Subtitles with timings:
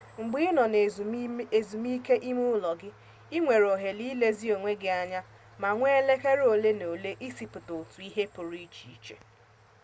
[0.23, 0.77] mgbe ị nọ na
[1.57, 2.71] ezumike ime ụlọ
[3.35, 5.21] i nwere ohere ịlezi onwe gị anya
[5.61, 9.15] ma were elekere ole na ole isipụta otu ihe pụrụ iche